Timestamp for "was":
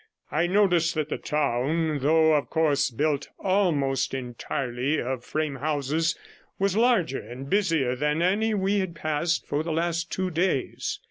6.57-6.75